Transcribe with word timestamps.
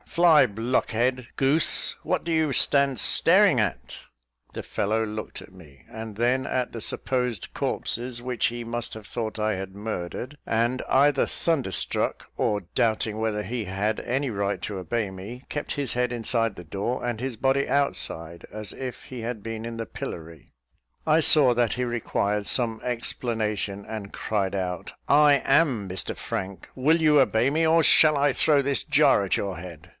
Fly, 0.07 0.45
blockhead, 0.45 1.27
goose, 1.37 1.95
what 2.03 2.25
do 2.25 2.33
you 2.33 2.51
stand 2.51 2.99
staring 2.99 3.61
at?" 3.61 3.99
The 4.51 4.61
fellow 4.63 5.05
looked 5.05 5.41
at 5.41 5.53
me, 5.53 5.85
and 5.89 6.17
then 6.17 6.45
at 6.45 6.73
the 6.73 6.81
supposed 6.81 7.53
corpses, 7.53 8.19
which 8.21 8.47
he 8.47 8.65
must 8.65 8.93
have 8.95 9.07
thought 9.07 9.39
I 9.39 9.55
had 9.55 9.73
murdered; 9.73 10.37
and, 10.45 10.81
either 10.89 11.25
thunderstruck, 11.25 12.27
or 12.35 12.61
doubting 12.75 13.19
whether 13.19 13.41
he 13.43 13.63
had 13.65 14.01
any 14.01 14.29
right 14.29 14.61
to 14.63 14.79
obey 14.79 15.11
me, 15.11 15.45
kept 15.47 15.73
his 15.73 15.93
head 15.93 16.11
inside 16.11 16.55
the 16.55 16.65
door 16.65 17.05
and 17.05 17.21
his 17.21 17.37
body 17.37 17.69
outside, 17.69 18.45
as 18.51 18.73
if 18.73 19.03
he 19.03 19.21
had 19.21 19.41
been 19.41 19.63
in 19.65 19.77
the 19.77 19.85
pillory. 19.85 20.51
I 21.07 21.21
saw 21.21 21.53
that 21.53 21.73
he 21.73 21.85
required 21.85 22.47
some 22.47 22.81
explanation, 22.83 23.85
and 23.87 24.11
cried 24.11 24.55
out, 24.55 24.91
"I 25.07 25.35
am 25.45 25.87
Mr 25.87 26.17
Frank; 26.17 26.69
will 26.75 26.99
you 26.99 27.21
obey 27.21 27.49
me, 27.49 27.65
or 27.65 27.81
shall 27.81 28.17
I 28.17 28.33
throw 28.33 28.61
this 28.61 28.83
jar 28.83 29.23
at 29.23 29.37
your 29.37 29.55
head?" 29.55 29.87